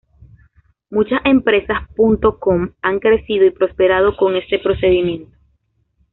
[0.89, 5.31] Muchas "empresas punto com" han crecido y prosperado con este procedimiento.